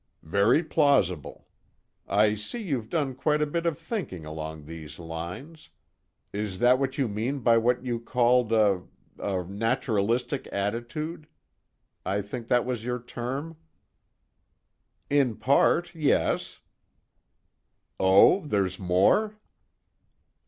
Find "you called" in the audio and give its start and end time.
7.85-8.51